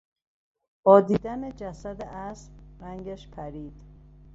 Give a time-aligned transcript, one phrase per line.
[0.83, 3.73] با دیدن جسد اسب رنگش پرید.